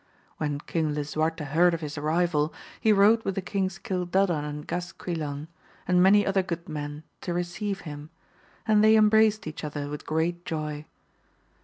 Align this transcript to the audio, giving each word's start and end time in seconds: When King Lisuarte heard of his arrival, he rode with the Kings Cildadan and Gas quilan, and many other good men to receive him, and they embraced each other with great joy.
When 0.37 0.57
King 0.61 0.95
Lisuarte 0.95 1.43
heard 1.45 1.75
of 1.75 1.81
his 1.81 1.95
arrival, 1.95 2.51
he 2.79 2.91
rode 2.91 3.23
with 3.23 3.35
the 3.35 3.41
Kings 3.43 3.77
Cildadan 3.77 4.43
and 4.43 4.65
Gas 4.65 4.91
quilan, 4.93 5.47
and 5.87 6.01
many 6.01 6.25
other 6.25 6.41
good 6.41 6.67
men 6.67 7.03
to 7.21 7.35
receive 7.35 7.81
him, 7.81 8.09
and 8.67 8.83
they 8.83 8.95
embraced 8.95 9.45
each 9.45 9.63
other 9.63 9.89
with 9.89 10.07
great 10.07 10.43
joy. 10.43 10.85